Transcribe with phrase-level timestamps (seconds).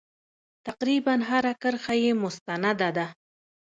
[0.67, 3.05] تقریبا هره کرښه یې مستنده ده.